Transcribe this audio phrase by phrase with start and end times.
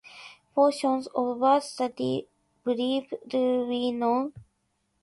[0.55, 2.25] Portions of What the
[2.65, 4.31] Bleep Do We Know?